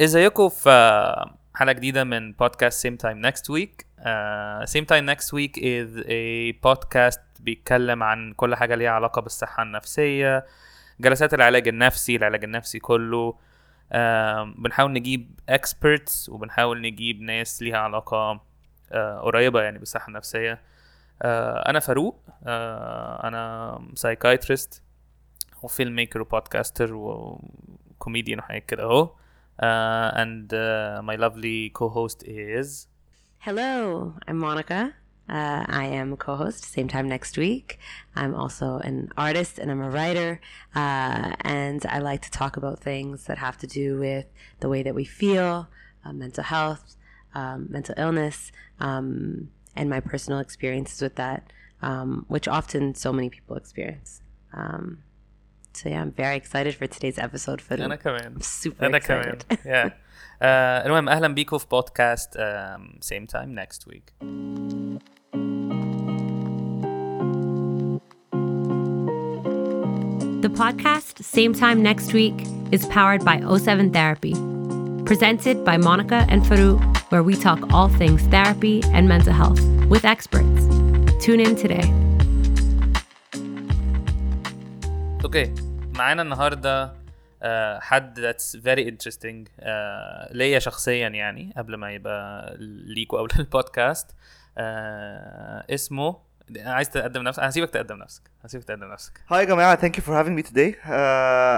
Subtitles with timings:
[0.00, 0.70] ازيكم في
[1.54, 3.86] حلقة جديدة من بودكاست Same Time Next Week
[4.64, 10.46] Same Time Next Week is a podcast بيتكلم عن كل حاجة ليها علاقة بالصحة النفسية
[11.00, 13.34] جلسات العلاج النفسي العلاج النفسي كله.
[13.92, 18.40] آم، بنحاول نجيب experts وبنحاول نجيب ناس ليها علاقة
[18.92, 20.60] آه، قريبة يعني بالصحة النفسية.
[21.22, 24.82] آه، أنا فاروق آه، أنا psychiatrist
[25.62, 29.10] وفيلم ميكر وبودكاستر وكوميديان وحاجات كده أهو.
[29.60, 32.88] Uh, and uh, my lovely co-host is
[33.40, 34.94] Hello, I'm Monica.
[35.28, 37.78] Uh, I am a co host, same time next week.
[38.16, 40.40] I'm also an artist and I'm a writer.
[40.74, 44.26] Uh, and I like to talk about things that have to do with
[44.58, 45.68] the way that we feel,
[46.04, 46.96] uh, mental health,
[47.34, 48.50] um, mental illness,
[48.80, 54.22] um, and my personal experiences with that, um, which often so many people experience.
[54.52, 55.04] Um,
[55.73, 57.61] so, yeah, I'm very excited for today's episode.
[57.61, 59.05] For انا كمان I'm super انا excited.
[59.05, 59.89] كمان yeah.
[59.89, 64.13] uh, المهم اهلا بيكم في بودكاست um, same time next week
[70.41, 74.33] The podcast, same time next week, is powered by O7 Therapy.
[75.05, 80.05] Presented by Monica and Farouk, where we talk all things therapy and mental health with
[80.05, 80.65] experts.
[81.23, 81.98] Tune in today.
[85.30, 85.54] okay
[85.96, 86.94] معانا النهارده uh,
[87.80, 92.54] حد very interesting uh, ليا شخصيا يعني قبل ما يبقى
[92.86, 94.14] ليكوا أو لل podcast uh,
[95.70, 96.16] اسمه
[96.58, 99.12] عايز تقدم نفسك هسيبك تقدم نفسك هسيبك تقدم نفسك.
[99.28, 100.74] Hi yeah thank you for having me today.
[100.84, 100.90] uh,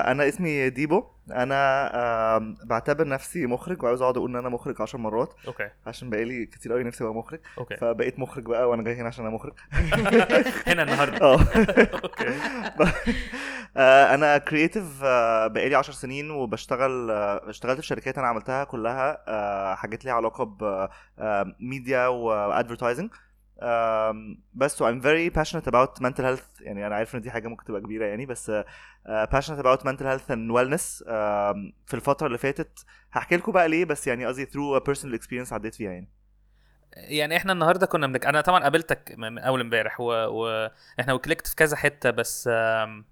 [0.09, 1.05] أنا اسمي ديبو.
[1.31, 5.69] أنا uh, بعتبر نفسي مخرج وعاوز أقعد أقول إن أنا مخرج عشر مرات okay.
[5.87, 7.41] عشان بقالي كتير قوي نفسي أبقى مخرج.
[7.59, 7.77] okay.
[7.77, 9.53] فبقيت مخرج بقى وأنا جاي هنا عشان أنا مخرج.
[10.69, 11.27] هنا النهارده.
[11.27, 11.39] آه.
[12.05, 12.35] okay.
[13.77, 15.03] آه، أنا creative
[15.47, 20.45] بقالي عشر سنين وبشتغل آه، اشتغلت في شركات أنا عملتها كلها آه، حاجات ليها علاقة
[21.19, 23.11] ب media و advertising
[24.55, 26.61] بس و I'm very passionate about mental health.
[26.63, 28.51] يعني أنا عارف إن دي حاجة ممكن تبقى كبيرة يعني بس
[29.07, 31.05] آه، passionate about mental health and wellness.
[31.87, 35.53] في الفترة اللي فاتت هحكي لكم بقى ليه بس يعني قصدي through a personal experience
[35.53, 36.09] عديت فيها يعني.
[36.97, 38.27] يعني إحنا النهارده كنا بنك...
[38.27, 40.05] أنا طبعا قابلتك من أول امبارح و...
[40.05, 43.05] وإحنا و clicked في كذا حتة بس آم،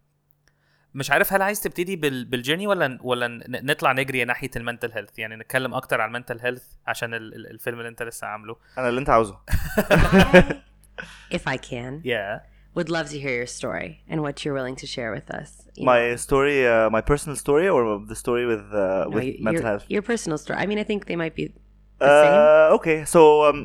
[0.94, 2.24] مش عارف هل عايز تبتدي بال...
[2.24, 6.08] بال journey ولا ولا ن- نطلع نجري ناحيه ال mental health يعني نتكلم أكتر عن
[6.08, 7.34] ال mental health عشان ال...
[7.34, 9.38] ال- الفيلم اللي انت لسه عامله أنا اللي أنت عاوزه
[11.32, 12.40] If I can, yeah
[12.76, 15.50] would love to hear your story and what you're willing to share with us.
[15.80, 19.36] You my story uh, my personal story or the story with uh, No, with y-
[19.46, 20.56] mental your, health Your personal story.
[20.62, 21.44] I mean, I think they might be
[22.08, 22.38] the same.
[22.40, 23.56] uh, okay so um,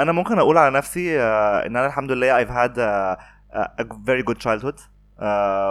[0.00, 1.22] أنا ممكن أقول على نفسي uh,
[1.66, 3.16] ان أنا الحمد لله I've had uh,
[3.60, 4.78] a a very good childhood
[5.20, 5.24] uh,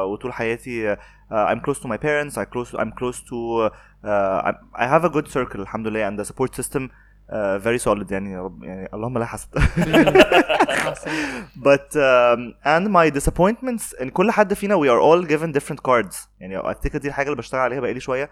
[0.05, 0.99] وطول حياتي uh,
[1.31, 3.69] I'm close to my parents I close I'm close to
[4.05, 6.83] uh, I have a good circle الحمد لله and the support system
[7.31, 9.59] uh, very solid يعني رب يعني اللهم لا حسد
[11.55, 16.27] but um, and my disappointments ان كل حد فينا we are all given different cards
[16.39, 18.29] يعني افتكر دي الحاجة اللي بشتغل عليها بقالي شوية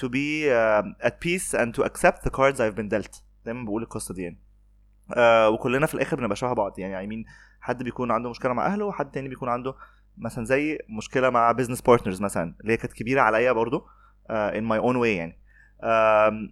[0.00, 3.82] to be um, at peace and to accept the cards I've been dealt دايما بقول
[3.82, 4.38] القصة دي يعني
[5.10, 8.66] uh, وكلنا في الآخر بنبقى شبه بعض يعني I mean حد بيكون عنده مشكله مع
[8.66, 9.74] اهله وحد تاني بيكون عنده
[10.18, 13.86] مثلا زي مشكلة مع business partners مثلا اللي هي كانت كبيرة عليا برضو
[14.30, 15.38] in my own way يعني.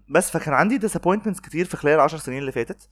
[0.08, 2.88] بس فكان عندي disappointments كتير في خلال العشر سنين اللي فاتت.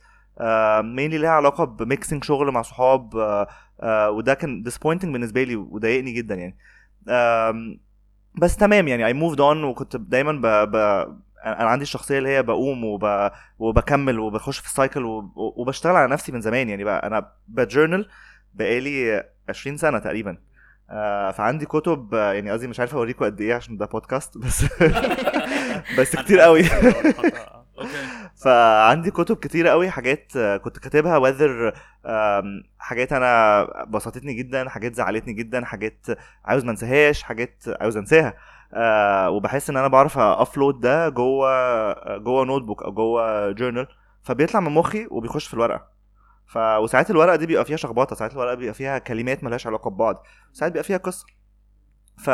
[0.82, 3.48] mainly ليها علاقة ب mixing شغل مع صحاب uh,
[3.82, 6.56] uh, وده كان disappointing بالنسبة لي وضايقني جدا يعني.
[8.34, 10.70] بس تمام يعني I moved on وكنت دايما ب...
[10.70, 10.76] ب...
[11.44, 13.30] أنا عندي الشخصية اللي هي بقوم وب...
[13.58, 15.32] وبكمل وبخش في ال cycle وب...
[15.36, 16.84] وبشتغل على نفسي من زمان يعني.
[16.84, 18.08] بقى أنا ب journal
[18.54, 20.30] بقالي 20 سنة تقريبا.
[20.30, 20.38] آه
[21.32, 24.64] فعندي كتب آه، يعني قصدي مش عارف أوريكم قد إيه عشان ده بودكاست بس
[25.98, 26.60] بس كتير قوي.
[27.78, 27.88] okay.
[28.36, 31.72] فعندي كتب كتيرة قوي حاجات آه، كنت كاتبها whether
[32.78, 36.06] حاجات أنا بسطتني جدا حاجات زعلتني جدا حاجات
[36.44, 38.34] عاوز ما انساهاش حاجات عاوز انساها.
[38.74, 43.86] آه، وبحس إن أنا بعرف أ flood ده جوه جوه notebook أو جوه journal
[44.22, 45.95] فبيطلع من مخي وبيخش في الورقة.
[46.46, 50.26] ف وساعات الورقة دي بيبقى فيها شخبطة ساعات الورقة بيبقى فيها كلمات ملهاش علاقة ببعض
[50.52, 51.26] ساعات بيبقى فيها قصة.
[52.18, 52.30] ف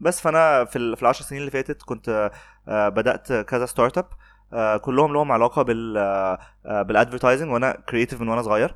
[0.00, 0.96] بس فأنا في ال...
[0.96, 2.30] في العشر سنين اللي فاتت كنت
[2.68, 4.08] آه، بدأت كذا startup
[4.52, 5.94] آه، كلهم لهم علاقة بال
[6.64, 8.74] بال advertising وأنا creative من وأنا صغير.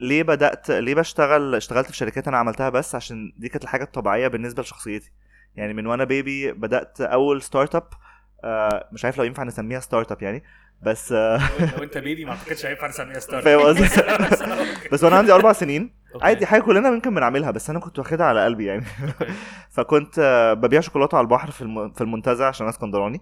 [0.00, 4.28] ليه بدأت ليه بشتغل اشتغلت في شركات أنا عملتها بس؟ عشان دي كانت الحاجة الطبيعية
[4.28, 5.12] بالنسبة لشخصيتي.
[5.54, 7.88] يعني من وأنا baby بدأت أول startup
[8.92, 10.42] مش عارف لو ينفع نسميها startup يعني
[10.82, 11.40] بس آه،
[11.76, 13.88] لو انت baby ما اعتقدش هينفع نسميها start فاهم قصدي؟
[14.92, 16.00] بس وأنا عندي أربع سنين.
[16.22, 18.84] عادي حاجة كلنا ممكن بنعملها بس أنا كنت واخدها على قلبي يعني.
[19.76, 23.20] فكنت آه، ببيع شوكولاتة على البحر في الم- في المنتزه عشان أنا اسكندراني.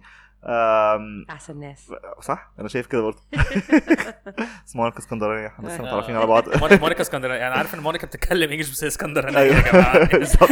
[1.29, 1.91] أحسن ناس.
[2.21, 3.19] صح؟ أنا شايف كده برضه.
[4.67, 6.57] اسمها مونيكا اسكندرانيه إحنا لسه متعرفين على بعض.
[6.57, 10.05] مونيكا مونيكا اسكندرانيه أنا عارف إن مونيكا بتتكلم English بس هي اسكندرانية يا جماعة.
[10.17, 10.49] بالظبط.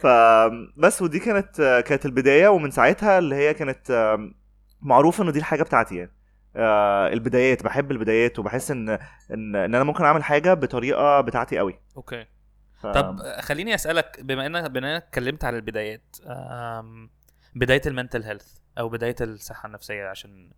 [0.00, 0.06] ف
[0.76, 4.16] بس ودي كانت كانت البداية ومن ساعتها اللي هي كانت
[4.84, 6.12] آم، معروفه ان دي الحاجة بتاعتي يعني.
[6.56, 11.78] آه، البدايات بحب البدايات وبحس إن إن إن أنا ممكن أعمل حاجة بطريقة بتاعتي قوي.
[11.96, 12.26] okay.
[12.80, 12.86] ف...
[12.86, 16.16] طب خليني أسألك بما انك بما إنك اتكلمت على البدايات
[17.54, 20.50] بداية المنتل هيلث أو بداية الصحة النفسية عشان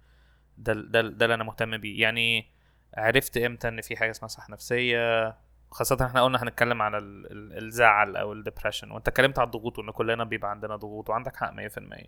[0.59, 2.03] ده ده ده اللي أنا مهتم بيه.
[2.03, 2.51] يعني
[2.97, 5.37] عرفت إمتى إن في حاجة اسمها صحة نفسية؟
[5.71, 9.79] خاصة إحنا قلنا هنتكلم على ال- ال- الزعل أو ال depression وأنت اتكلمت على الضغوط
[9.79, 12.07] وإن كلنا بيبقى عندنا ضغوط وعندك حق 100%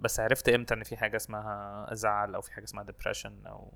[0.00, 3.72] بس عرفت إمتى إن في حاجة اسمها زعل أو في حاجة اسمها ديبريشن أو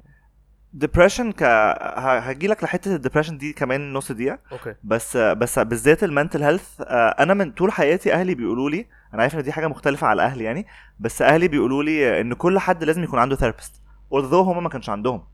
[0.72, 4.38] ديبريشن ك هجي لك لحتة ال depression دي كمان نص دقيقة.
[4.52, 4.74] okay.
[4.84, 9.34] بس بس بالذات ال mental health أنا من طول حياتي أهلي بيقولوا لي أنا عارف
[9.34, 10.66] إن دي حاجة مختلفة على أهلي يعني
[11.00, 13.82] بس أهلي بيقولوا لي إن كل حد لازم يكون عنده therapist
[14.14, 15.24] although هم ما كانش عندهم.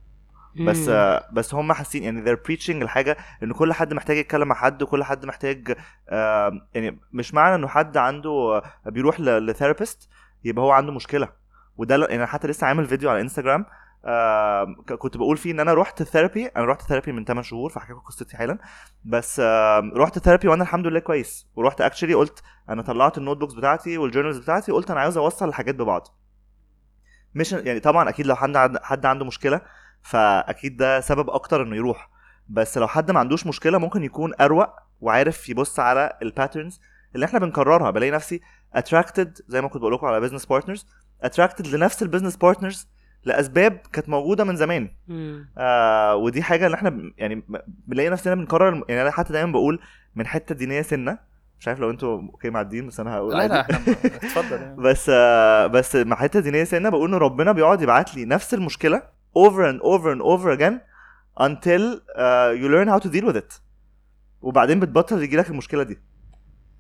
[0.60, 1.20] بس مم.
[1.32, 5.04] بس هم حاسين يعني they're preaching الحاجة إن كل حد محتاج يتكلم مع حد وكل
[5.04, 5.76] حد محتاج
[6.08, 10.08] آه، يعني مش معنى إنه حد عنده آه، بيروح ل therapist
[10.44, 11.28] يبقى هو عنده مشكلة.
[11.76, 13.66] وده يعني أنا حتى لسه عامل فيديو على انستجرام
[14.04, 17.92] آه، كنت بقول فيه إن أنا رحت therapy أنا رحت therapy من 8 شهور فاحكي
[17.92, 18.58] لكم قصتي حالا.
[19.04, 21.46] بس آه، رحت therapy وأنا الحمد لله كويس.
[21.56, 25.48] ورحت actually قلت أنا طلعت ال notebooks بتاعتي وال journals بتاعتي قلت أنا عاوز أوصل
[25.48, 26.08] الحاجات ببعض.
[27.34, 29.60] مش يعني طبعا أكيد لو حد حد عنده مشكلة
[30.10, 32.10] فأكيد ده سبب أكتر إنه يروح
[32.48, 34.68] بس لو حد ما عندوش مشكلة ممكن يكون أروق
[35.00, 36.80] وعارف يبص على ال patterns
[37.14, 38.40] اللي إحنا بنكررها بلاقي نفسي
[38.74, 40.86] attracted زي ما كنت بقول لكم على business partners
[41.22, 42.88] attracted لنفس ال business partners
[43.24, 45.48] لأسباب كانت موجودة من زمان مم.
[45.58, 47.42] آه ودي حاجة اللي إحنا يعني
[47.86, 49.80] بنلاقي نفسنا بنكرر يعني أنا حتى دايما بقول
[50.16, 51.18] من حتة دينيه سنة
[51.60, 53.52] مش عارف لو أنتوا okay مع الدين بس أنا هقول لا عادي.
[53.54, 54.76] لا إحنا اتفضل يعني.
[54.86, 59.15] بس آه، بس مع حتة دينيه سنة بقول إن ربنا بيقعد يبعت لي نفس المشكلة
[59.36, 60.80] over and over and over again
[61.46, 61.82] until
[62.24, 63.60] uh, you learn how to deal with it.
[64.42, 65.98] وبعدين بتبطل يجي لك المشكلة دي.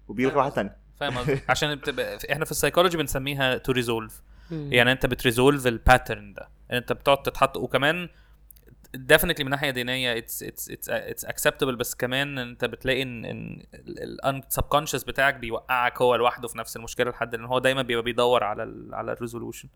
[0.08, 0.70] وبيجي لك واحد تاني
[1.00, 4.22] فاهم قصدي؟ عشان بتبقى إحنا في السايكولوجي بنسميها to resolve.
[4.50, 6.48] يعني انت بت resolve ال pattern ده.
[6.72, 8.08] انت بتقعد تتحط وكمان
[8.96, 13.62] definitely من ناحية دينية it's it's it's it's acceptable بس كمان انت بتلاقي ان ان
[14.24, 18.44] ال subconscious بتاعك بيوقعك هو لوحده في نفس المشكلة لحد ان هو دايما بيبقى بيدور
[18.44, 19.68] على ال على ال resolution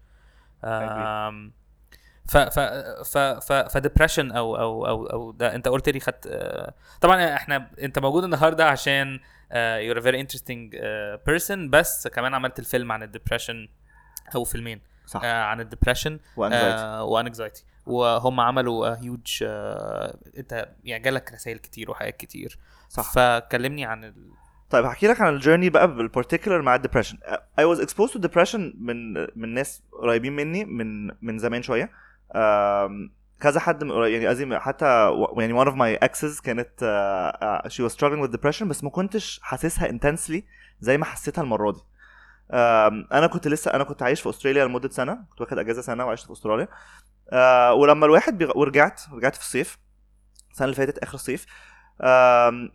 [2.31, 2.59] ف ف
[3.05, 7.35] ف ف ف depression أو أو أو أو ده أنت قلت لي خدت آه، طبعا
[7.37, 9.21] إحنا أنت موجود النهارده عشان
[9.55, 10.77] you're a very interesting
[11.27, 13.69] person بس كمان عملت الفيلم عن ال depression
[14.35, 15.21] أو فيلمين صح.
[15.25, 21.03] آه عن ال depression و anxiety آه و anxiety وهم عملوا هيوج آه أنت يعني
[21.05, 22.59] جالك رسائل كتير وحاجات كتير.
[22.89, 23.13] صح.
[23.13, 24.15] فكلمني عن ال...
[24.71, 27.19] طيب هحكي لك عن ال journey بقى بال particular مع ال depression
[27.61, 31.91] I was exposed to depression من من ناس قريبين مني من من زمان شوية.
[33.41, 37.95] كذا حد من يعني قصدي حتى يعني one of my exes كانت uh, she was
[37.97, 40.43] struggling with depression بس ما كنتش حاسسها intensely
[40.81, 41.79] زي ما حسيتها المرة دي.
[42.53, 46.07] آم، أنا كنت لسه أنا كنت عايش في أستراليا لمدة سنة كنت واخد أجازة سنة
[46.07, 46.69] وعشت في أستراليا.
[47.33, 48.59] آه ولما الواحد بيغ...
[48.59, 49.79] ورجعت رجعت في الصيف
[50.51, 51.47] السنة اللي فاتت آخر الصيف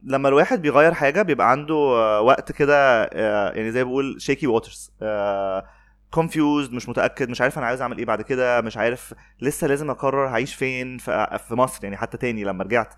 [0.03, 1.75] لما الواحد بيغير حاجة بيبقى عنده
[2.21, 3.03] وقت كده
[3.53, 4.91] يعني زي بقول shaky waters
[6.11, 9.89] confused مش متأكد مش عارف أنا عايز أعمل إيه بعد كده مش عارف لسه لازم
[9.89, 12.93] أقرر هعيش فين في مصر يعني حتى تاني لما رجعت.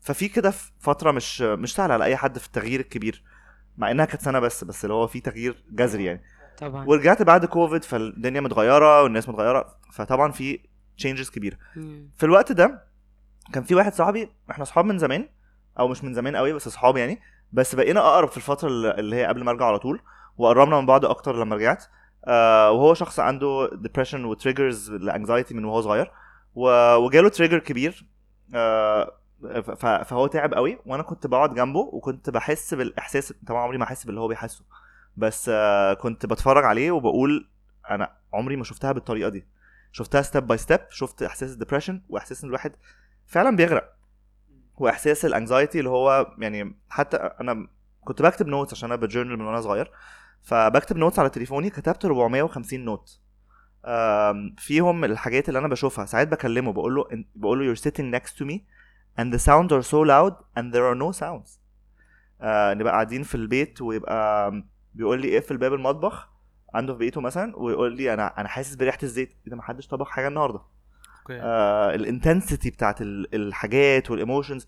[0.00, 3.22] ففي كده فترة مش مش سهلة على أي حد في التغيير الكبير
[3.76, 6.22] مع إنها كانت سنة بس بس اللي هو في تغيير جذري يعني.
[6.58, 6.84] طبعا.
[6.86, 10.60] ورجعت بعد كوفيد فالدنيا متغيرة والناس متغيرة فطبعا في
[10.96, 11.56] changes كبيرة.
[11.76, 12.10] مم.
[12.16, 12.86] في الوقت ده
[13.52, 15.28] كان في واحد صاحبي إحنا صحاب من زمان
[15.78, 17.20] أو مش من زمان قوي بس صحاب يعني
[17.52, 20.00] بس بقينا أقرب في الفترة اللي هي قبل ما أرجع على طول.
[20.38, 21.84] وقربنا من بعض أكتر لما رجعت.
[22.24, 26.12] آه وهو شخص عنده depression و triggers ل anxiety من وهو صغير.
[26.96, 28.06] وجاله trigger كبير.
[28.54, 29.12] آه
[30.04, 30.78] فهو تعب قوي.
[30.86, 34.64] وأنا كنت بقعد جنبه وكنت بحس بالإحساس طبعا عمري ما أحس باللي هو بيحسه.
[35.16, 37.48] بس آه كنت بتفرج عليه وبقول
[37.90, 39.46] أنا عمري ما شفتها بالطريقة دي.
[39.92, 42.72] شفتها step by step شفت إحساس ال depression وإحساس إن الواحد
[43.26, 43.92] فعلا بيغرق.
[44.76, 47.68] وإحساس ال anxiety اللي هو يعني حتى أنا
[48.04, 49.90] كنت بكتب notes عشان أنا ب journal من وأنا صغير.
[50.42, 53.20] فبكتب notes على تليفوني كتبت 450 note
[54.58, 56.04] فيهم الحاجات اللي أنا بشوفها.
[56.04, 58.58] ساعات بكلمه بقول له بقول له you're sitting next to me
[59.20, 61.60] and the sounds are so loud and there are no sounds.
[62.40, 64.52] آه نبقى قاعدين في البيت ويبقى
[64.94, 66.28] بيقول لي اقفل باب المطبخ
[66.74, 69.28] عنده في بيته مثلا ويقول لي أنا أنا حاسس بريحة الزيت.
[69.44, 70.60] إيه ده ما حدش طبخ حاجة النهارده.
[71.20, 71.40] okay.
[71.42, 74.66] آه ال intensity بتاعت ال- الحاجات وال emotions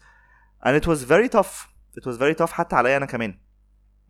[0.66, 1.66] and it was very tough.
[2.00, 3.38] It was very tough حتى عليا أنا كمان.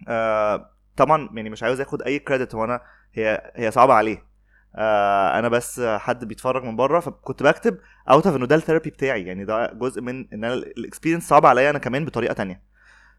[0.08, 2.80] آه طبعا يعني مش عاوز آخد أي credit وأنا
[3.14, 4.28] هي هي صعبة عليه.
[4.76, 7.78] آه أنا بس حد بيتفرج من بره فكنت بكتب
[8.10, 9.22] out of انه ده ال therapy بتاعي.
[9.26, 12.62] يعني ده جزء من إن أنا ال experience صعب عليا أنا كمان بطريقة تانية.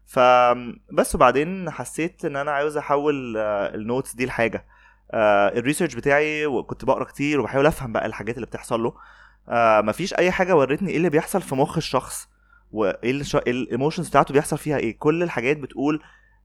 [0.06, 4.66] فبس وبعدين حسيت إن أنا عاوز أحول آه، ال notes دي لحاجة.
[5.10, 8.94] آه ال research بتاعي وكنت بقرأ كتير وبحاول أفهم بقى الحاجات اللي بتحصل له.
[9.48, 12.28] آه مفيش أي حاجة ورتني إيه اللي بيحصل في مخ الشخص
[12.72, 14.98] وايه ال emotions بتاعته بيحصل فيها إيه.
[14.98, 16.02] كل الحاجات بتقول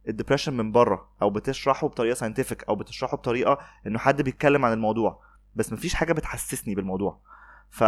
[0.08, 4.74] ال depression من بره أو بتشرحه بطريقة scientific أو بتشرحه بطريقة إنه حد بيتكلم عن
[4.74, 5.22] الموضوع
[5.56, 7.20] بس مفيش حاجة بتحسسني بالموضوع.
[7.70, 7.84] ف...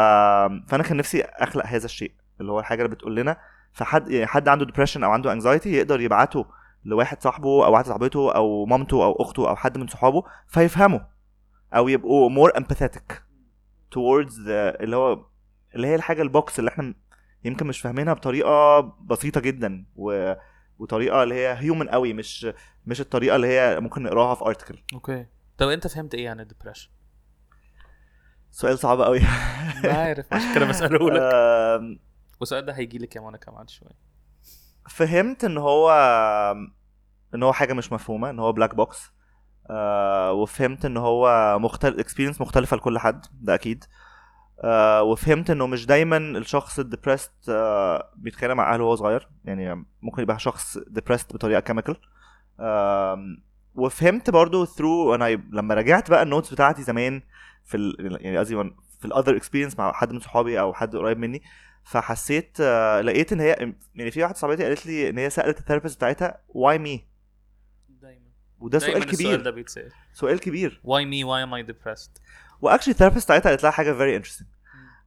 [0.67, 3.37] فأنا كان نفسي أخلق هذا الشيء اللي هو الحاجة اللي بتقول لنا
[3.73, 6.45] فحد يعني حد عنده depression أو عنده anxiety يقدر يبعته
[6.85, 10.99] لواحد صاحبه أو واحدة صاحبته أو مامته أو أخته أو حد من صحابه فيفهموا
[11.75, 13.13] أو يبقوا more empathetic
[13.95, 15.25] towards the اللي هو
[15.75, 16.93] اللي هي الحاجة ال box اللي إحنا
[17.43, 20.33] يمكن مش فاهمينها بطريقة بسيطة جدا و...
[20.79, 22.47] وطريقة اللي هي human قوي مش
[22.85, 25.25] مش الطريقة اللي هي ممكن نقراها في article okay.
[25.57, 26.89] طب أنت فهمت إيه عن ال depression؟
[28.51, 29.19] سؤال صعب قوي.
[29.83, 31.99] عارف عشان كده بسأله لك.
[32.39, 34.07] والسؤال ده هيجي لك يا منى كمان شوية.
[34.89, 35.91] فهمت إن هو
[37.35, 39.11] إن هو حاجة مش مفهومة إن هو black box
[39.69, 43.83] آه وفهمت إن هو مختلف experience مختلفة لكل حد ده أكيد.
[43.83, 43.87] آه
[45.03, 49.29] وفهمت إنه مش دايما الشخص ال depressed آه بيتخانق مع أهله وهو صغير.
[49.45, 51.95] يعني ممكن يبقى شخص depressed بطريقة chemical
[53.75, 57.21] وفهمت برضو through أنا لما راجعت بقى ال notes بتاعتي زمان
[57.63, 58.55] في ال يعني قصدي
[58.99, 61.41] في ال other experience مع حد من صحابي أو حد قريب مني
[61.83, 65.63] فحسيت آه، لقيت إن هي يعني في واحدة صاحبتي قالت لي إن هي سألت ال
[65.63, 67.07] therapist بتاعتها why me
[67.89, 68.25] دايما.
[68.59, 69.41] وده سؤال السؤال كبير.
[69.41, 69.91] ده بيتسأل.
[70.13, 70.81] سؤال كبير.
[70.83, 71.23] Why me?
[71.27, 72.21] Why am I depressed?
[72.61, 74.47] و actually ال therapist بتاعتها قالت لها حاجة very interesting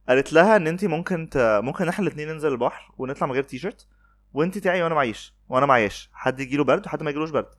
[0.09, 1.37] قالت لها إن انت ممكن ت...
[1.63, 3.87] ممكن إحنا الاثنين ننزل البحر ونطلع من غير تي شيرت
[4.33, 6.09] وانت تعي وأنا معيش وأنا معيش.
[6.13, 7.49] حد يجي له برد وحد ما يجيلوش برد.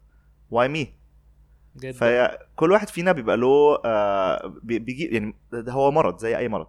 [0.51, 0.95] why me
[1.77, 1.93] جدا.
[1.99, 6.49] فهي كل واحد فينا بيبقى له آه بي- بيجي يعني ده هو مرض زي أي
[6.49, 6.67] مرض.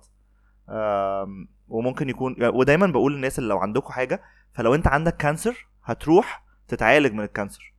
[0.70, 6.44] آم، وممكن يكون ودايما بقول للناس اللي لو عندكم حاجة فلو أنت عندك cancer هتروح
[6.68, 7.74] تتعالج من ال cancer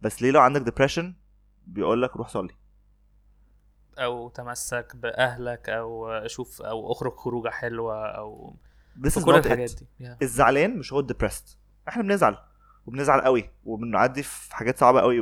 [0.00, 1.14] بس ليه لو عندك depression
[1.66, 2.54] بيقول لك روح صلي.
[3.98, 8.56] أو تمسك بأهلك أو شوف أو اخرج خروجة حلوة أو
[9.06, 9.78] This كل الحاجات it.
[9.78, 9.86] دي.
[10.08, 10.16] Yeah.
[10.22, 12.38] الزعلان مش هو ال depressed إحنا بنزعل
[12.86, 15.20] وبنزعل قوي وبنعدي في حاجات صعبة قوي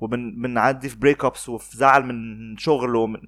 [0.00, 3.20] وبنعدي في break ups وفي زعل من شغل ومن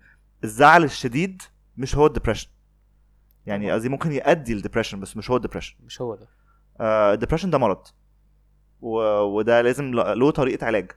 [0.44, 1.42] الزعل الشديد
[1.76, 2.48] مش هو ال depression
[3.46, 3.72] يعني.
[3.72, 6.28] قصدي ممكن يؤدي لل depression بس مش هو ال depression مش هو ده.
[7.12, 7.86] ال depression ده مرض.
[8.80, 8.98] و...
[9.20, 10.92] وده لازم له طريقة علاج.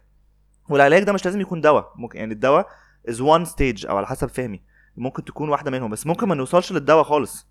[0.69, 1.93] والعلاج ده مش لازم يكون دواء.
[1.95, 2.67] ممكن يعني الدواء
[3.09, 4.61] is one stage أو على حسب فهمي.
[4.97, 7.47] ممكن تكون واحدة منهم بس ممكن ما نوصلش للدواء خالص.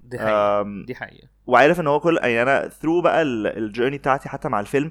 [0.00, 0.62] دي حقيقة.
[0.86, 1.28] دي حقيقة.
[1.46, 4.90] وعارف إن هو كل يعني أنا through بقى ال journey بتاعتي حتى مع الفيلم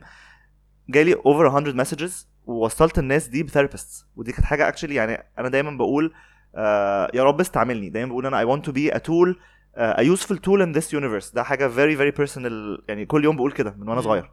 [0.89, 5.49] جالي over 100 messages ووصلت الناس دي ب therapist ودي كانت حاجة actually يعني أنا
[5.49, 6.13] دايما بقول
[6.55, 7.89] آه يا رب استعملني.
[7.89, 9.35] دايما بقول أنا I want to be a tool
[9.77, 11.33] uh, a useful tool in this universe.
[11.35, 14.31] ده حاجة very very personal يعني كل يوم بقول كده من وأنا صغير.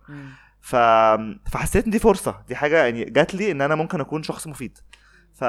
[0.60, 0.76] ف...
[1.50, 2.42] فحسيت إن دي فرصة.
[2.48, 4.78] دي حاجة يعني جات لي إن أنا ممكن أكون شخص مفيد.
[5.40, 5.44] ف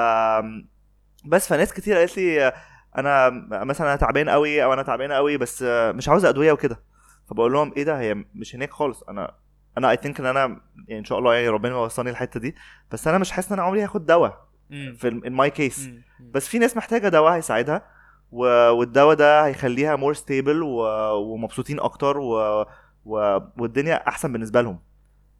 [1.24, 2.52] بس فناس كتير قالت لي
[2.98, 3.30] أنا
[3.64, 6.82] مثلا أنا تعبان قوي أو أنا تعبانه قوي بس مش عاوزه أدوية وكده
[7.26, 9.34] فبقول لهم إيه ده هي مش هناك خالص أنا
[9.78, 10.40] أنا I think إن أنا
[10.88, 12.54] يعني إن شاء الله يعني ربنا وصلني الحتة دي
[12.90, 14.48] بس أنا مش حاسس إن أنا عمري هاخد دواء.
[14.96, 15.88] في in my case.
[16.20, 17.82] بس في ناس محتاجة دواء هيساعدها.
[18.30, 20.62] والدواء ده هيخليها more stable.
[20.62, 22.62] ومبسوطين أكتر و...
[23.04, 23.38] و...
[23.58, 24.80] والدنيا أحسن بالنسبة لهم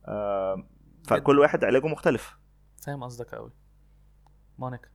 [0.09, 0.65] آه،
[1.09, 2.37] فكل واحد علاجه مختلف
[2.87, 3.51] فاهم قصدك قوي
[4.60, 4.90] مونيكا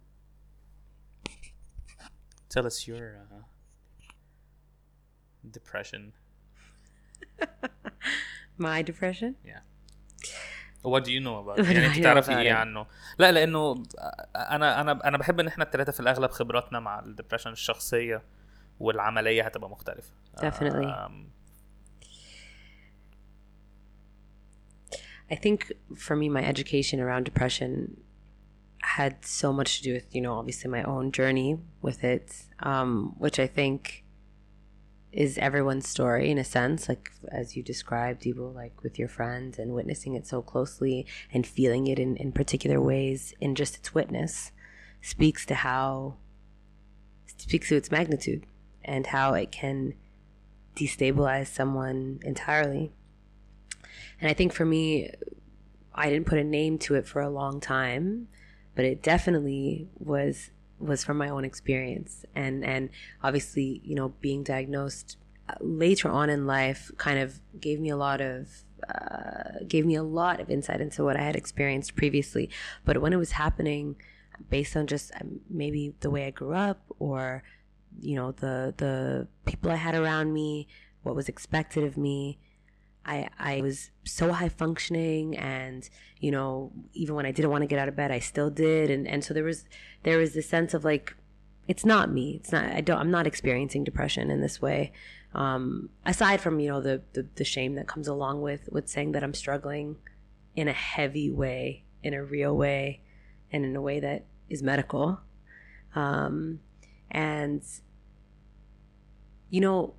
[2.55, 3.43] tell us your uh,
[5.57, 6.13] depression
[8.59, 9.31] My depression?
[10.93, 11.65] what do you know about it?
[11.67, 12.57] What do يعني I انت know تعرفي about ايه it?
[12.57, 12.87] عنه
[13.19, 13.83] لا لانه
[14.37, 18.23] انا انا انا بحب ان احنا الثلاثه في الاغلب خبراتنا مع الدبريشن الشخصيه
[18.81, 20.87] والعمليه هتبقى مختلفه Definitely.
[20.87, 21.13] um,
[25.33, 25.59] I think
[25.97, 27.71] for me, my education around depression
[28.82, 33.16] had so much to do with, you know, obviously my own journey with it, um,
[33.18, 34.04] which I think
[35.12, 39.58] is everyone's story in a sense, like as you described, Debo, like with your friends
[39.58, 43.34] and witnessing it so closely and feeling it in, in particular ways.
[43.40, 44.52] In just its witness
[45.02, 46.18] speaks to how,
[47.26, 48.46] speaks to its magnitude
[48.84, 49.94] and how it can
[50.76, 52.92] destabilize someone entirely.
[54.22, 55.10] And I think for me,
[55.96, 58.28] I didn't put a name to it for a long time,
[58.78, 62.90] but it definitely was was from my own experience and and
[63.24, 65.18] obviously you know being diagnosed
[65.50, 69.96] uh, later on in life kind of gave me a lot of uh, gave me
[69.96, 72.50] a lot of insight into what I had experienced previously.
[72.86, 73.96] But when it was happening,
[74.50, 77.44] based on just um, maybe the way I grew up or
[78.00, 80.68] you know the the people I had around me,
[81.04, 82.38] what was expected of me.
[83.08, 87.68] I I was so high functioning and you know even when I didn't want to
[87.68, 88.90] get out of bed I still did.
[88.90, 89.66] And and so there was
[90.04, 91.16] there was this sense of like
[91.68, 92.38] it's not me.
[92.40, 94.92] It's not I don't I'm not experiencing depression in this way.
[95.34, 99.14] Um, aside from you know the, the the shame that comes along with with saying
[99.14, 99.98] that I'm struggling
[100.56, 103.02] in a heavy way in a real way
[103.52, 105.20] and in a way that is medical.
[105.96, 106.60] Um,
[107.12, 107.64] and
[109.50, 109.94] you know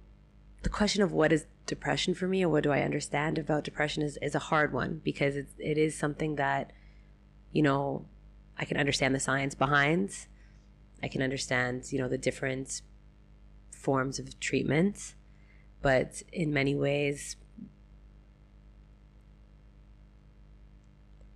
[0.62, 4.02] the question of what is depression for me or what do I understand about depression
[4.02, 6.72] is, is a hard one because it's, it is something that,
[7.52, 8.06] you know,
[8.56, 10.26] I can understand the science behind.
[11.02, 12.82] I can understand, you know, the different
[13.70, 15.14] forms of treatment,
[15.80, 17.36] but in many ways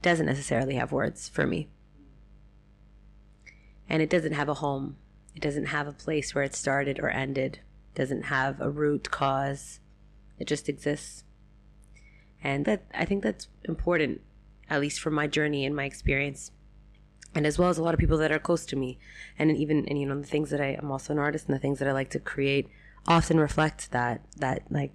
[0.02, 1.68] doesn't necessarily have words for me.
[3.88, 4.96] And it doesn't have a home.
[5.34, 7.60] It doesn't have a place where it started or ended
[7.94, 9.78] It doesn't have a root cause.
[10.42, 11.22] It just exists.
[12.42, 14.22] And that I think that's important,
[14.68, 16.50] at least for my journey and my experience.
[17.32, 18.98] And as well as a lot of people that are close to me.
[19.38, 21.60] And even and you know, the things that I I'm also an artist and the
[21.60, 22.68] things that I like to create
[23.06, 24.92] often reflect that that like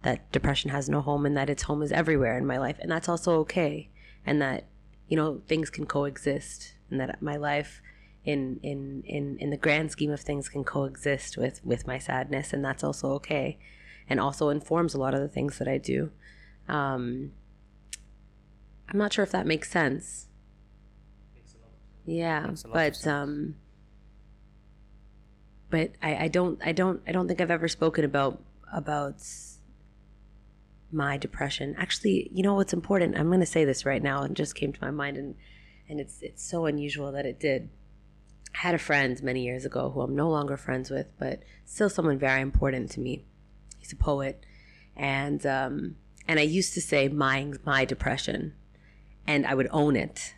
[0.00, 2.78] that depression has no home and that its home is everywhere in my life.
[2.80, 3.90] And that's also okay.
[4.24, 4.64] And that,
[5.08, 7.82] you know, things can coexist and that my life
[8.24, 12.54] in in in in the grand scheme of things can coexist with with my sadness
[12.54, 13.58] and that's also okay
[14.08, 16.10] and also informs a lot of the things that i do.
[16.68, 17.32] Um
[18.88, 20.28] i'm not sure if that makes sense.
[22.06, 23.56] Yeah but um
[25.70, 28.42] but I, I don't i don't i don't think i've ever spoken about
[28.72, 29.22] about
[30.92, 31.74] my depression.
[31.78, 33.18] Actually you know what's important?
[33.18, 35.34] I'm going to say this right now it just came to my mind and
[35.88, 37.68] and it's it's so unusual that it did.
[38.54, 41.90] I had a friend many years ago who I'm no longer friends with, but still
[41.90, 43.24] someone very important to me.
[43.84, 44.46] He's a poet,
[44.96, 48.54] and um, and I used to say my my depression,
[49.26, 50.34] and I would own it.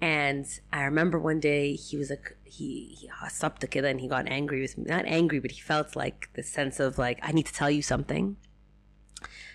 [0.00, 4.28] And I remember one day he was a he he stopped kid and he got
[4.28, 4.84] angry with me.
[4.84, 7.82] Not angry, but he felt like the sense of like I need to tell you
[7.82, 8.36] something.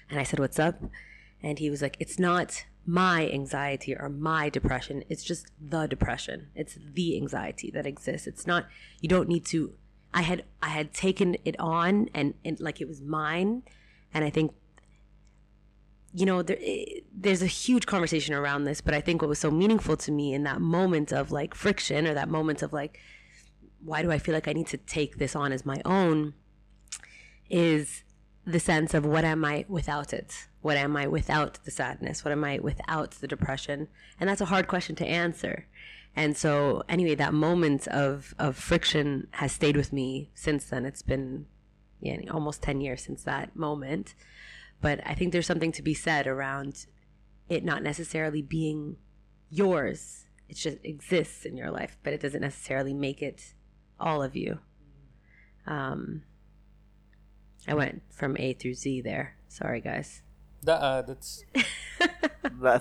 [0.10, 0.84] And I said, "What's up?"
[1.42, 5.06] And he was like, "It's not my anxiety or my depression.
[5.08, 6.50] It's just the depression.
[6.56, 8.28] It's the anxiety that exists.
[8.28, 8.66] It's not
[9.00, 9.76] you don't need to
[10.14, 13.64] I had I had taken it on and, and like it was mine
[14.14, 14.54] and I think
[16.14, 19.40] you know there eh, there's a huge conversation around this but I think what was
[19.40, 23.00] so meaningful to me in that moment of like friction or that moment of like
[23.84, 26.34] why do I feel like I need to take this on as my own
[27.50, 28.04] is
[28.46, 30.48] the sense of what am I without it?
[30.62, 32.24] What am I without the sadness?
[32.24, 33.88] What am I without the depression?
[34.20, 35.68] And that's a hard question to answer.
[36.16, 40.86] And so, anyway, that moment of, of friction has stayed with me since then.
[40.86, 41.46] It's been
[42.02, 44.16] yeah, almost 10 years since that moment.
[44.82, 46.86] But I think there's something to be said around
[47.48, 48.98] it not necessarily being
[49.50, 50.26] yours.
[50.50, 53.54] It just exists in your life, but it doesn't necessarily make it
[54.00, 54.60] all of you.
[55.68, 56.24] Um,
[57.68, 59.36] I went from A through Z there.
[59.48, 60.24] Sorry, guys.
[60.64, 61.44] That, uh, that's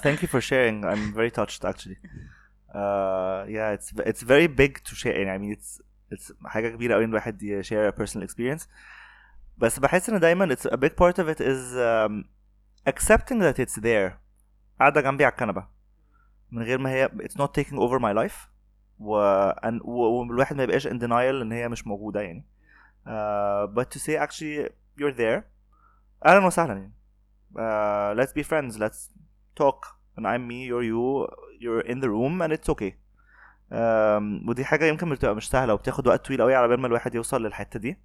[0.03, 0.85] Thank you for sharing.
[0.85, 1.99] I'm very touched actually.
[2.76, 5.16] Uh, yeah, it's it's very big to share.
[5.18, 5.82] يعني I mean, it's
[6.14, 8.68] it's حاجة كبيرة قوي إن الواحد ي- share a personal experience.
[9.58, 12.26] بس بحس إن دايما it's a big part of it is um,
[12.90, 14.12] accepting that it's there.
[14.80, 15.68] قاعدة جنبي على الكنبة
[16.52, 18.48] من غير ما هي it's not taking over my life
[19.00, 19.16] و
[19.52, 22.46] and- و- والواحد ما يبقاش in denial إن هي مش موجودة يعني.
[23.08, 25.42] Uh, but to say actually you're there
[26.26, 26.92] أهلا وسهلا يعني.
[27.56, 28.78] Uh, let's be friends.
[28.80, 29.10] Let's
[29.62, 29.96] talk.
[30.18, 31.28] And I'm me, you're you.
[31.60, 32.96] You're in the room and it's okay.
[33.72, 37.16] Um, ودي حاجة يمكن بتبقى مش سهلة وبتاخد وقت طويل قوي على بال ما الواحد
[37.16, 37.98] يوصل للحتة دي.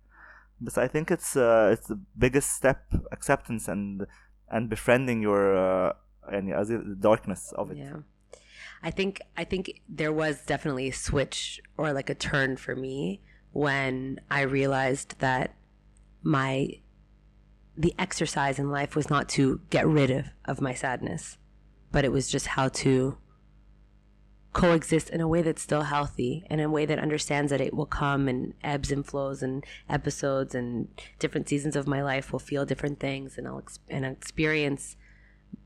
[0.60, 4.06] بس I think it's uh, it's the biggest step acceptance and
[4.50, 5.94] and befriending your uh,
[6.28, 7.76] يعني قصدي the darkness of it.
[7.76, 8.02] Yeah.
[8.82, 13.20] I think I think there was definitely a switch or like a turn for me
[13.52, 15.54] when I realized that
[16.22, 16.80] my
[17.76, 21.38] the exercise in life was not to get rid of, of my sadness,
[21.94, 23.16] but it was just how to
[24.52, 27.86] coexist in a way that's still healthy in a way that understands that it will
[27.86, 30.88] come and ebbs and flows and episodes and
[31.20, 34.96] different seasons of my life will feel different things and I'll ex- and I'll experience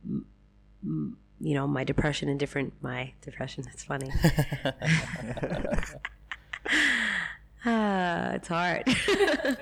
[0.04, 0.26] m-
[0.84, 4.10] m- you know my depression in different my depression that's funny
[7.66, 8.84] Ah, uh, it's hard.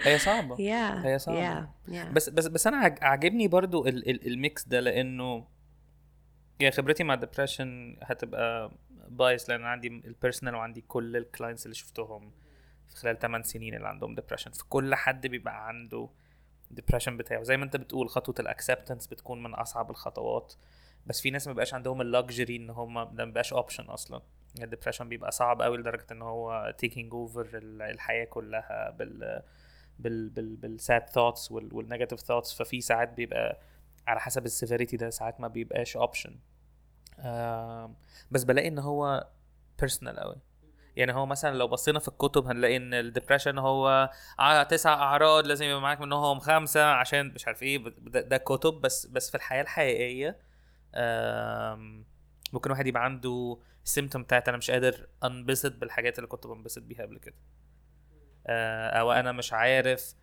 [0.03, 1.07] هي صعبه yeah.
[1.07, 1.39] هي صعبة.
[1.89, 1.93] Yeah.
[1.93, 2.13] Yeah.
[2.13, 5.45] بس بس بس انا عج- عاجبني برضو ال ال الميكس ده لانه
[6.60, 8.72] يعني خبرتي مع ال depression هتبقى
[9.10, 12.32] biased لأن عندي ال personal وعندي كل ال clients اللي شفتهم
[12.88, 16.10] في خلال 8 سنين اللي عندهم depression فكل حد بيبقى عنده
[16.72, 17.44] depression بتاعه.
[17.44, 20.54] زي ما أنت بتقول خطوة ال acceptance بتكون من أصعب الخطوات.
[21.06, 24.22] بس في ناس ما بيبقاش عندهم ال luxury إن هم ده ما بيبقاش option أصلا.
[24.62, 29.42] ال depression بيبقى صعب قوي لدرجة إن هو taking over الحياة كلها بال
[30.00, 33.60] بال بال بال sad thoughts وال negative thoughts ففي ساعات بيبقى
[34.08, 36.36] على حسب ال severity ده ساعات ما بيبقاش option
[38.32, 39.28] بس بلاقي إن هو
[39.80, 40.36] personal قوي
[40.96, 45.48] يعني هو مثلا لو بصينا في الكتب هنلاقي إن ال depression هو ع- تسع أعراض
[45.48, 49.36] لازم يبقى معاك منهم خمسة عشان مش عارف إيه ده, ده كتب بس بس في
[49.38, 50.38] الحياة الحقيقية
[52.54, 57.02] ممكن واحد يبقى عنده symptom بتاعت أنا مش قادر أنبسط بالحاجات اللي كنت بنبسط بيها
[57.02, 57.36] قبل كده.
[58.48, 60.14] آه، أو أنا مش عارف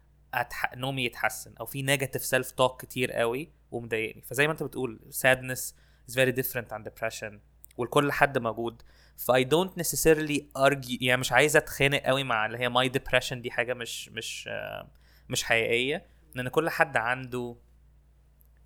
[0.41, 0.77] أتح...
[0.77, 4.23] نومي يتحسن أو في negative self talk كتير قوي ومضايقني.
[4.23, 5.73] فزي ما أنت بتقول sadness
[6.11, 7.33] is very different عن depression
[7.77, 8.83] والكل حد موجود.
[9.17, 13.35] ف I don't necessarily argue يعني مش عايز أتخانق قوي مع اللي هي my depression
[13.35, 14.89] دي حاجة مش مش آه،
[15.29, 16.07] مش حقيقية.
[16.35, 17.57] لأن كل حد عنده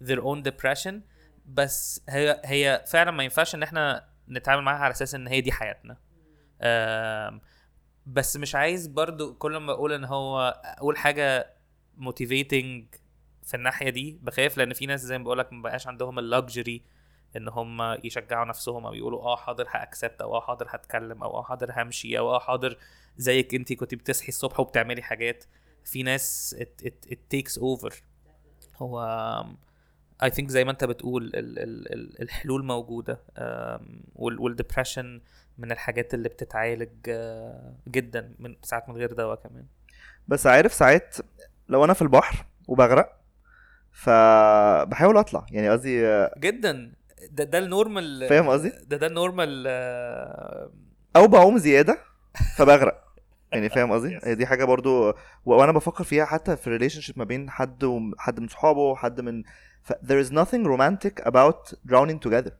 [0.04, 0.94] their own depression
[1.46, 5.52] بس هي هي فعلا ما ينفعش إن إحنا نتعامل معاها على أساس إن هي دي
[5.52, 5.96] حياتنا.
[8.06, 11.54] بس مش عايز برضو كل ما أقول إن هو أقول حاجة
[11.98, 12.84] motivating
[13.42, 16.27] في الناحية دي بخاف لأن في ناس زي ما بقول لك ما بقاش عندهم ال
[16.27, 16.82] luxury
[17.36, 21.38] إن هم يشجعوا نفسهم أو يقولوا آه حاضر ه accept أو آه حاضر هتكلم أو
[21.38, 22.78] آه حاضر همشي أو آه حاضر
[23.16, 25.44] زيك انت كنت بتصحي الصبح وبتعملي حاجات.
[25.84, 26.56] في ناس
[27.12, 27.94] it takes over.
[28.76, 29.00] هو
[30.22, 33.20] I think زي ما أنت بتقول ال ال ال الحلول موجودة
[34.14, 35.20] وال depression
[35.58, 39.66] من الحاجات اللي بتتعالج آه، جدا من ساعات من غير دواء كمان.
[40.28, 41.16] بس عارف ساعات
[41.68, 43.12] لو أنا في البحر وبغرق
[43.92, 45.46] فبحاول أطلع.
[45.50, 46.92] يعني قصدي جدا.
[47.30, 50.70] ده ده ال normal فاهم قصدي؟ ده ده ال normal آه،
[51.16, 51.98] أو بعوم زيادة
[52.56, 53.04] فبغرق.
[53.52, 57.24] يعني فاهم قصدي؟ هي دي حاجة برضو و- وأنا بفكر فيها حتى في relationship ما
[57.24, 59.42] بين حد وحد من صحابه حد من
[59.82, 62.52] ف there is nothing romantic about drowning together.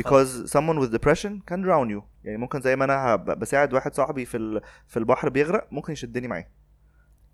[0.00, 2.02] Because someone with depression can drown you.
[2.24, 6.28] يعني ممكن زي ما أنا بساعد واحد صاحبي في ال- في البحر بيغرق ممكن يشدني
[6.28, 6.46] معاه.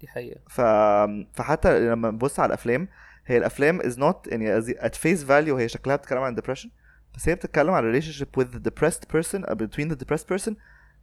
[0.05, 0.40] دي حقيقة.
[0.49, 0.61] ف...
[1.38, 2.88] فحتى لما نبص على الأفلام
[3.27, 6.69] هي الأفلام is not يعني at face value هي شكلها بتتكلم عن depression
[7.14, 10.53] بس هي بتتكلم عن relationship with the depressed person uh, between the depressed person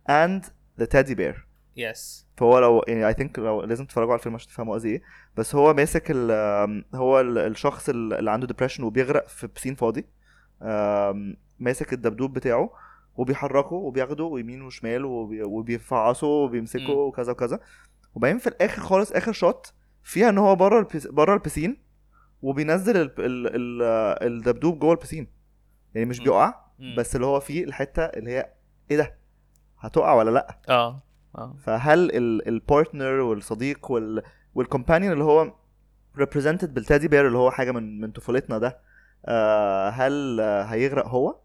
[0.10, 0.44] and
[0.82, 1.36] the teddy bear.
[1.76, 5.02] يس فهو لو يعني اي ثينك لو لازم تتفرجوا على الفيلم عشان تفهموا قصدي إيه.
[5.38, 6.32] بس هو ماسك ال
[6.96, 10.06] هو ال- الشخص ال- اللي عنده depression وبيغرق في piscine فاضي
[11.60, 12.70] ماسك الدبدوب بتاعه
[13.16, 16.90] وبيحركه وبياخده يمين وشمال وبي- وبيفعصه وبيمسكه.
[16.90, 17.60] وكذا وكذا.
[18.16, 21.08] وبعدين في الآخر خالص آخر shot فيها إن هو بره البس...
[21.08, 21.78] بره ال piscine
[22.42, 23.12] وبينزل ال...
[23.20, 23.48] ال...
[23.48, 23.82] ال...
[24.28, 25.28] الدبدوب جوه ال piscine.
[25.96, 26.20] يعني مش.
[26.20, 26.54] بيقع.
[26.98, 28.54] بس اللي هو فيه الحتة اللي هي
[28.92, 29.18] إيه ده؟
[29.80, 31.04] هتقع ولا لأ؟ آه
[31.38, 31.56] آه.
[31.64, 32.12] فهل
[32.48, 34.24] ال partner والصديق وال
[34.56, 35.54] وال companion اللي هو
[36.18, 38.80] represented بال teddy bear اللي هو حاجة من من طفولتنا ده
[39.26, 41.40] آه هل هيغرق هو؟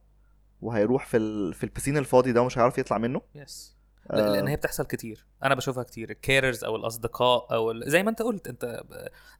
[0.62, 1.54] وهيروح في ال...
[1.54, 3.75] في ال piscine الفاضي ده ومش هيعرف يطلع منه؟ yes
[4.10, 4.32] آه.
[4.32, 5.26] لأن هي بتحصل كتير.
[5.44, 6.10] أنا بشوفها كتير.
[6.10, 7.90] ال carers أو الأصدقاء أو ال...
[7.90, 8.82] زي ما أنت قلت أنت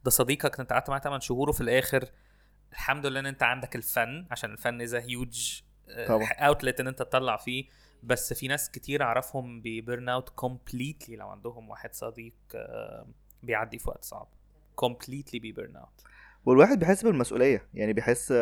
[0.03, 2.05] ده صديقك أنت قعدت معاه 8 شهور وفي الآخر
[2.71, 5.61] الحمد لله إن أنت عندك الفن عشان الفن is huge.
[5.89, 7.65] outlet إن أنت تطلع فيه.
[8.03, 13.07] بس في ناس كتير أعرفهم بي burn out completely لو عندهم واحد صديق آه،
[13.43, 14.27] بيعدي في وقت صعب.
[14.75, 16.01] completely بي burn out
[16.45, 17.67] والواحد بيحس بالمسؤولية.
[17.73, 18.33] يعني بيحس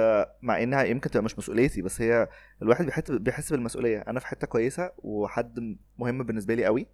[0.41, 2.27] مع إنها يمكن تبقى مش مسؤوليتي بس هي
[2.61, 3.99] الواحد بيحس بيحس بالمسؤولية.
[4.07, 6.87] أنا في حتة كويسة وحد مهم بالنسبة لي قوي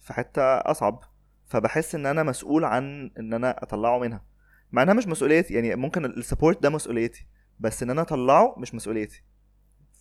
[0.00, 1.00] في حتة أصعب
[1.46, 4.24] فبحس إن أنا مسؤول عن إن أنا أطلعه منها.
[4.72, 7.26] مع إنها مش مسؤوليتي يعني ممكن ال support ده مسؤوليتي
[7.60, 9.24] بس إن أنا أطلعه مش مسؤوليتي.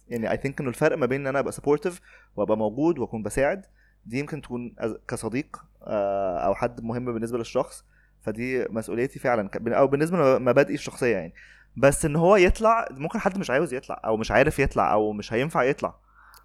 [0.08, 2.02] يعني I think إنه الفرق ما بين إن أنا أبقى supportive
[2.36, 3.66] وأبقى موجود وأكون بساعد
[4.06, 4.76] دي يمكن تكون
[5.08, 7.86] كصديق آه، أو حد مهم بالنسبة للشخص.
[8.24, 11.34] فدي مسؤوليتي فعلا أو بالنسبة لمبادئي الشخصية يعني.
[11.78, 15.34] بس إن هو يطلع ممكن حد مش عاوز يطلع أو مش عارف يطلع أو مش
[15.34, 15.96] هينفع يطلع.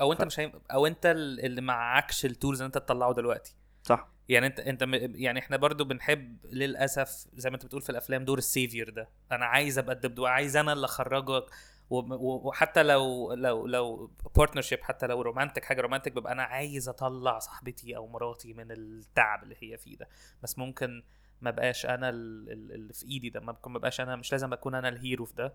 [0.00, 0.52] أو أنت ف- مش هيم...
[0.72, 3.54] أو أنت ال- اللي معكش ال tools ان أنت تطلعه دلوقتي.
[3.82, 4.08] صح.
[4.28, 8.24] يعني أنت أنت م- يعني إحنا برضو بنحب للأسف زي ما أنت بتقول في الأفلام
[8.24, 9.08] دور ال savior ده.
[9.32, 11.44] أنا عايز أبقى الدبدوب عايز أنا اللي أخرجك.
[11.90, 17.96] وحتى لو لو لو partnership حتى لو romantic حاجة romantic ببقى أنا عايز أطلع صاحبتي
[17.96, 20.08] أو مراتي من التعب اللي هي فيه ده.
[20.42, 21.02] بس ممكن
[21.40, 24.74] ما بقاش أنا ال- ال- اللي في إيدي ده ما بقاش أنا مش لازم أكون
[24.74, 25.54] أنا ال hero في ده.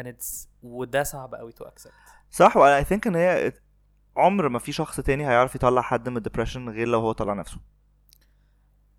[0.00, 1.92] And it's وده صعب قوي to accept
[2.30, 3.52] صح وأنا I think إن هي
[4.16, 7.34] عمر ما في شخص تاني هيعرف يطلع حد من ال depression غير لو هو طلع
[7.34, 7.60] نفسه.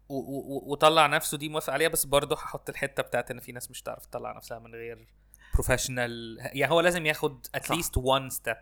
[0.09, 4.05] وطلع نفسه دي موافق عليها بس برضه هحط الحتة بتاعت إن في ناس مش تعرف
[4.05, 5.07] تطلع نفسها من غير
[5.53, 7.45] professional يعني هو لازم ياخد.
[7.55, 8.57] at least one step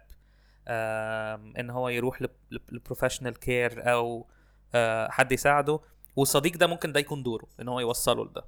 [0.67, 2.19] إن هو يروح
[2.71, 4.27] ل professional care أو
[4.75, 5.79] آه، حد يساعده.
[6.15, 8.45] والصديق ده ممكن ده يكون دوره إن هو يوصله لده.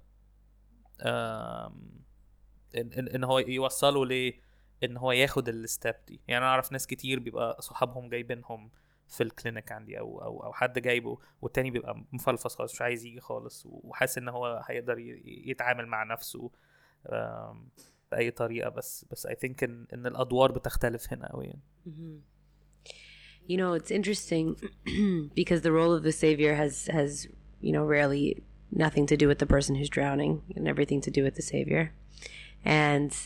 [2.76, 4.34] إن إن هو يوصله ل
[4.84, 6.22] إن هو ياخد ال step دي.
[6.28, 8.72] يعني أنا أعرف ناس كتير بيبقى صحابهم جايبينهم
[9.08, 13.06] في ال clinic عندي أو أو أو حد جايبه والتاني بيبقى مفلفص خالص مش عايز
[13.06, 16.52] يجي خالص وحاسس إن هو هيقدر يتعامل مع نفسه
[18.12, 18.70] بأي طريقة.
[18.70, 21.62] بس بس اي ثينك إن إن الأدوار بتختلف هنا قوي يعني.
[23.48, 24.56] You know, it's interesting
[25.40, 27.28] because the role of the savior has has
[27.66, 31.24] you know rarely nothing to do with the person who's drowning and everything to do
[31.24, 31.94] with the savior,
[32.64, 33.18] and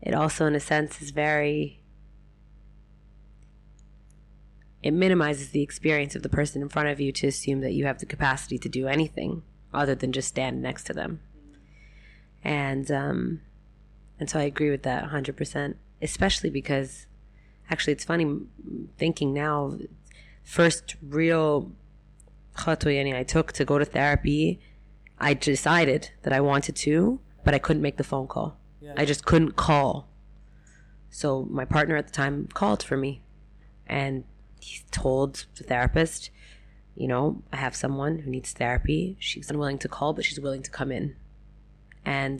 [0.00, 1.82] it also, in a sense, is very.
[4.80, 7.84] It minimizes the experience of the person in front of you to assume that you
[7.86, 9.42] have the capacity to do anything
[9.74, 11.20] other than just stand next to them,
[12.44, 13.40] and um,
[14.20, 17.06] and so I agree with that hundred percent, especially because
[17.68, 18.42] actually it's funny
[18.96, 19.76] thinking now
[20.44, 21.72] first real
[22.57, 24.59] خطوة يعني I took to go to therapy
[25.19, 28.57] I decided that I wanted to but I couldn't make the phone call
[28.97, 30.07] I just couldn't call
[31.09, 33.21] so my partner at the time called for me
[33.87, 34.23] and
[34.59, 36.29] he told the therapist
[36.95, 40.63] you know I have someone who needs therapy she's unwilling to call but she's willing
[40.63, 41.15] to come in
[42.05, 42.39] and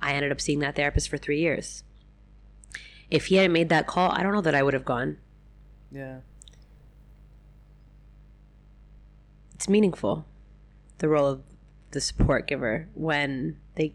[0.00, 1.84] I ended up seeing that therapist for three years
[3.10, 5.18] if he hadn't made that call, I don't know that I would have gone.
[5.92, 6.18] Yeah.
[9.58, 10.24] It's meaningful,
[10.98, 11.40] the role of
[11.92, 13.88] the support giver when they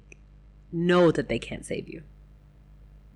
[0.72, 2.02] know that they can't save you.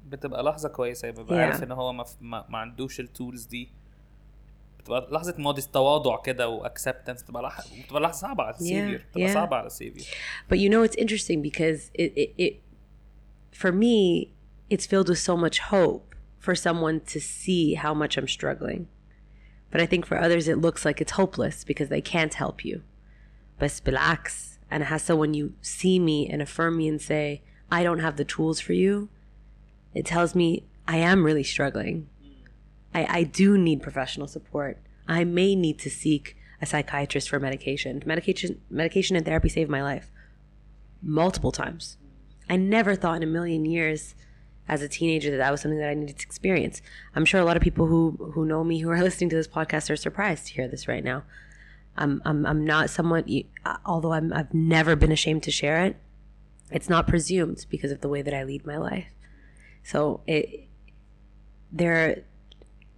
[0.07, 1.33] بتبقى لحظة كويسة يبقى Yeah.
[1.33, 3.69] عارف ان هو ما, ما, ما عندوش التولز دي
[4.79, 9.33] بتبقى لحظة موديس تواضع كده واكسبتنس بتبقى لحظة بتبقى لحظة صعبة على السيفير بتبقى yeah.
[9.33, 10.03] صعبة على السيفير
[10.49, 12.53] But you know, it's interesting because it, it, it,
[13.51, 14.33] for me,
[14.69, 18.87] it's filled with so much hope for someone to see how much I'm struggling.
[19.71, 22.83] But I think for others, it looks like it's hopeless because they can't help you.
[23.59, 27.99] بس بالعكس أنا حاسة when you see me and affirm me and say, I don't
[27.99, 29.09] have the tools for you,
[29.93, 32.07] it tells me I am really struggling.
[32.93, 34.77] I, I do need professional support.
[35.07, 38.03] I may need to seek a psychiatrist for medication.
[38.05, 40.11] Medication medication and therapy saved my life
[41.01, 41.97] multiple times.
[42.49, 44.15] I never thought in a million years
[44.68, 46.82] as a teenager that that was something that I needed to experience.
[47.14, 49.48] I'm sure a lot of people who who know me who are listening to this
[49.48, 51.24] podcast are surprised to hear this right now.
[51.96, 53.24] I'm I'm I'm not someone
[53.64, 55.96] uh, although I'm I've never been ashamed to share it.
[56.70, 59.06] It's not presumed because of the way that I lead my life.
[59.82, 60.68] So it
[61.72, 62.24] there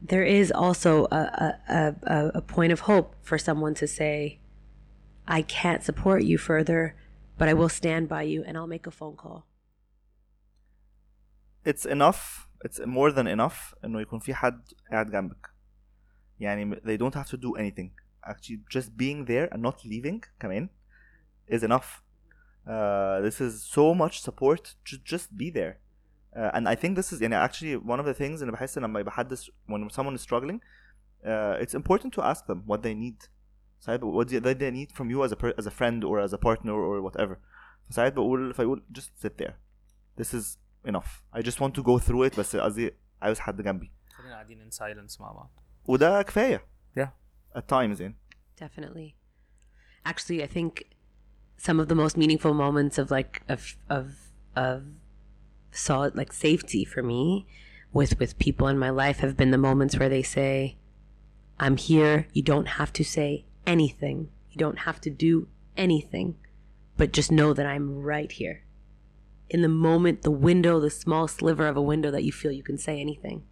[0.02, 4.38] there is also a, a, a, a- a point of hope for someone to say,
[5.28, 6.96] I can't support you further,
[7.37, 9.44] but I will stand by you and I'll make a phone call
[11.65, 15.49] it's enough it's more than enough انه يكون في حد قاعد جنبك
[16.39, 17.89] يعني they don't have to do anything
[18.25, 20.69] actually just being there and not leaving كمان
[21.47, 22.01] is enough
[22.67, 25.80] uh, this is so much support to just be there
[26.36, 28.99] uh, and I think this is يعني actually one of the things اللي بحس لما
[28.99, 29.36] يبقى حد
[29.67, 30.60] when someone is struggling
[31.25, 33.30] uh, it's important to ask them what they need
[33.80, 36.19] ساعات what do they they need from you as a per- as a friend or
[36.19, 37.38] as a partner or whatever
[37.89, 39.54] فساعات بقول فيقول just sit there
[40.17, 43.91] this is enough I just want to go through it بس قصدي عاوز حد جنبي
[44.10, 45.51] خلينا قاعدين ان سايلنس مع بعض
[45.86, 46.65] وده كفايه
[46.99, 47.08] Yeah.
[47.58, 48.15] at times يعني
[48.62, 49.15] Definitely.
[50.06, 50.71] Actually, I think
[51.58, 53.62] some of the most meaningful moments of like of
[53.97, 54.06] of
[54.65, 54.78] of
[55.71, 57.45] solid like safety for me
[57.97, 60.78] with with people in my life have been the moments where they say,
[61.63, 62.15] "I'm here.
[62.38, 63.30] You don't have to say
[63.75, 64.17] anything.
[64.51, 65.34] You don't have to do
[65.86, 66.28] anything,
[66.99, 68.58] but just know that I'm right here."
[69.50, 72.62] In the moment, the window, the small sliver of a window that you feel you
[72.62, 73.42] can say anything.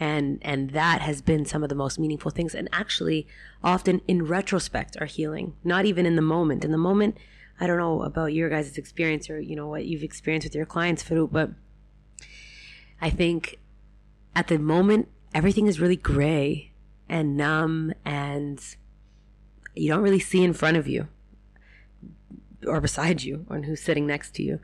[0.00, 2.54] And and that has been some of the most meaningful things.
[2.54, 3.26] And actually
[3.62, 5.54] often in retrospect are healing.
[5.64, 6.64] Not even in the moment.
[6.64, 7.18] In the moment
[7.60, 10.66] i don't know about your guys' experience or you know what you've experienced with your
[10.66, 11.50] clients Farouk, but
[13.00, 13.58] i think
[14.34, 16.72] at the moment everything is really gray
[17.08, 18.76] and numb and
[19.74, 21.08] you don't really see in front of you
[22.66, 24.60] or beside you or who's sitting next to you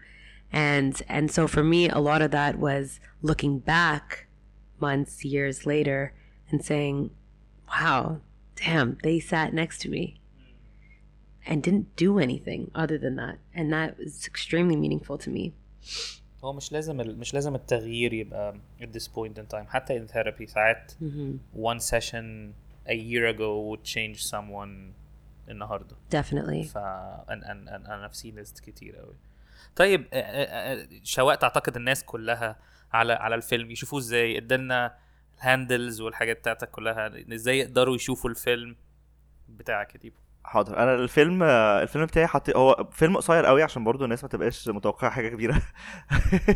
[0.53, 4.27] and and so for me a lot of that was looking back
[4.79, 6.13] months years later
[6.49, 7.12] and saying
[7.71, 8.01] wow
[8.55, 10.03] damn they sat next to me
[11.45, 15.53] and didn't do anything other than that and that was extremely meaningful to me
[16.43, 20.12] هو مش لازم ال- مش لازم التغيير يبقى at this point in time حتى in
[20.12, 20.91] therapy ساعات
[21.55, 22.53] one session
[22.88, 24.93] a year ago would change someone
[25.49, 26.65] النهارده Definitely.
[26.67, 29.15] ف انا انا انا في ليست كتير قوي
[29.76, 32.56] طيب آه، آه، آه، دلوقت أعتقد الناس كلها
[32.92, 34.96] على على الفيلم يشوفوه إزاي؟ ادي لنا
[35.38, 38.76] ال handles والحاجات بتاعتك كلها إزاي يقدروا يشوفوا الفيلم
[39.48, 40.78] بتاعك يا ديبو؟ حاضر.
[40.78, 45.10] أنا الفيلم الفيلم بتاعي حطي هو فيلم قصير قوي عشان برضو الناس ما تبقاش متوقعة
[45.10, 45.62] حاجة كبيرة.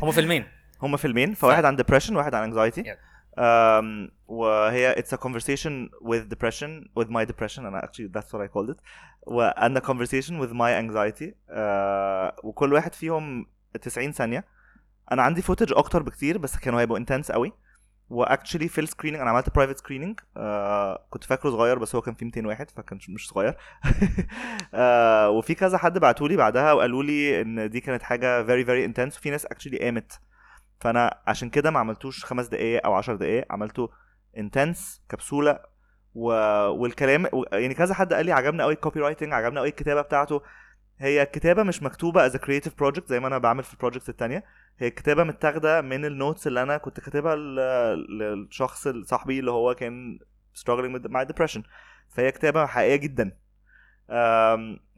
[0.02, 0.44] هما فيلمين.
[0.82, 2.82] هما فيلمين فواحد عن depression وواحد عن anxiety.
[2.84, 3.17] Yeah.
[3.38, 8.48] Um, وهي it's a conversation with depression with my depression and actually that's what I
[8.48, 8.80] called it.
[9.64, 11.34] and a conversation with my anxiety.
[11.50, 13.46] Uh, وكل واحد فيهم
[13.82, 14.44] 90 ثانية.
[15.12, 17.52] أنا عندي footage أكتر بكتير بس كانوا هيبقوا intense قوي.
[18.10, 20.20] و actually في ال screening أنا عملت private screening
[21.10, 23.56] كنت فاكره صغير بس هو كان فيه 200 واحد فكان مش صغير.
[24.74, 29.16] آه وفي كذا حد بعتولي بعدها وقالوا لي إن دي كانت حاجة very very intense.
[29.18, 30.20] وفي ناس actually قامت
[30.80, 33.90] فانا عشان كده ما عملتوش خمس دقايق أو عشر دقايق عملته
[34.36, 35.60] intense كبسولة
[36.14, 36.28] و...
[36.68, 37.26] والكلام.
[37.52, 40.42] يعني كذا حد قال لي عجبني قوي ال copywriting عجبني قوي الكتابة بتاعته.
[40.98, 44.44] هي الكتابة مش مكتوبة as creative project زي ما أنا بعمل في ال projects التانية.
[44.78, 49.74] هي الكتابة متاخدة من ال notes اللي أنا كنت كاتبها ل- للشخص صاحبي اللي هو
[49.74, 50.18] كان
[50.58, 51.60] struggling with مع depression.
[52.08, 53.32] فهي كتابة حقيقية جدا.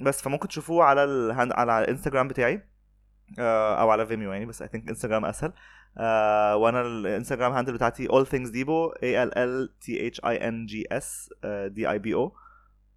[0.00, 2.69] بس فممكن تشوفوه على ال handle على الإنستجرام بتاعي.
[3.38, 5.52] أو على Vimeo يعني بس I think انستجرام أسهل.
[5.98, 10.66] آه، وأنا الانستجرام handle بتاعتي all things dibo a l l t h i n
[10.70, 12.32] g s آه، d i b o.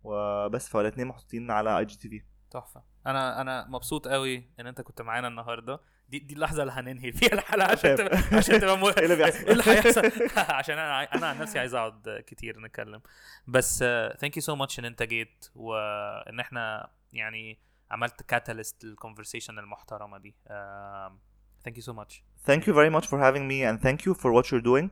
[0.04, 2.22] وبس فالاثنين محطوطين على IGTV
[2.52, 2.84] تحفة.
[3.08, 5.80] أنا أنا مبسوط قوي إن أنت كنت معانا النهارده.
[6.10, 8.90] دي دي اللحظة اللي هننهي فيها الحلقة عشان تبقى عشان تبقى مو...
[8.90, 10.02] إيه اللي بيحصل؟ إيه اللي هيحصل؟
[10.60, 13.02] عشان أنا أنا عن نفسي عايز أقعد كتير نتكلم.
[13.48, 13.80] بس
[14.20, 17.60] thank you so much إن أنت جيت وإن إحنا يعني
[17.92, 20.36] عملت catalyst لل conversation المحترمة دي.
[21.64, 24.32] thank you so much thank you very much for having me and thank you for
[24.34, 24.90] what you're doing.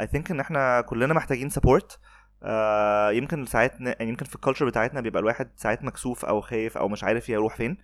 [0.00, 1.98] I think إن إحنا كلنا محتاجين support.
[2.42, 6.88] آه يمكن ساعات يعني يمكن في الكالتشر بتاعتنا بيبقى الواحد ساعات مكسوف أو خايف أو
[6.88, 7.78] مش عارف يروح فين.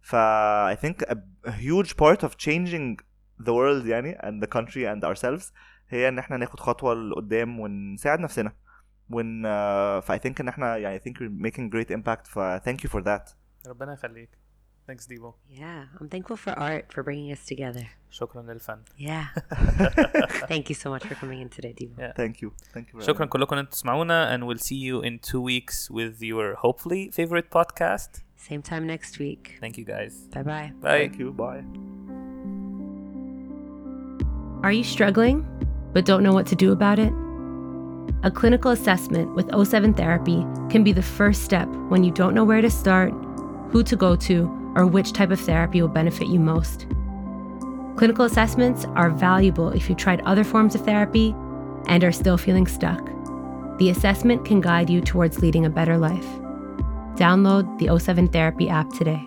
[0.00, 0.16] ف
[0.74, 1.16] I think a,
[1.50, 2.96] huge part of changing
[3.40, 5.52] the world يعني and the country and ourselves
[5.88, 8.52] هي إن إحنا ناخد خطوة لقدام ونساعد نفسنا.
[9.10, 12.38] ون uh, ف I think إن إحنا يعني I think we're making great impact ف
[12.38, 13.43] thank you for that.
[13.67, 14.29] ربنا يخليك
[14.87, 17.85] ثانكس ديبو Yeah, I'm thankful for art for bringing us together.
[18.11, 19.25] شكرا للفن Yeah.
[20.47, 22.01] Thank you so much for coming in today, Diva.
[22.01, 22.13] Yeah.
[22.13, 23.29] thank you thank you very شكرا much.
[23.29, 27.49] كلكم ان انتم تسمعونا and we'll see you in two weeks with your hopefully favorite
[27.59, 29.43] podcast Same time next week.
[29.63, 30.71] thank you guys Bye bye.
[30.83, 31.63] bye thank you bye
[34.65, 35.37] Are you struggling
[35.93, 37.13] but don't know what to do about it?
[38.29, 40.39] A clinical assessment with O7 therapy
[40.71, 43.11] can be the first step when you don't know where to start,
[43.74, 46.86] who to go to, or which type of therapy will benefit you most.
[47.96, 51.34] Clinical assessments are valuable if you tried other forms of therapy
[51.88, 53.04] and are still feeling stuck.
[53.78, 56.26] The assessment can guide you towards leading a better life.
[57.16, 59.26] Download the O7 Therapy app today.